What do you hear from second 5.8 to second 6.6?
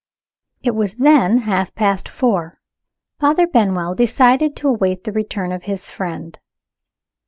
friend.